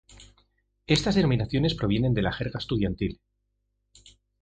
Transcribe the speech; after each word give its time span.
Estas 0.87 1.13
denominaciones 1.13 1.75
provienen 1.75 2.15
de 2.15 2.23
la 2.23 2.33
jerga 2.33 2.57
estudiantil. 2.57 3.21